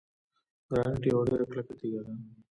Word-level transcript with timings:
ګرانیټ 0.69 1.03
یوه 1.09 1.21
ډیره 1.27 1.45
کلکه 1.51 1.73
تیږه 1.79 2.01
ده. 2.05 2.13